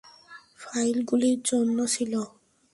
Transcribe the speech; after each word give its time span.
ফাইলগুলির 0.61 1.39
জন্য 1.45 1.77
ছিল। 1.93 2.13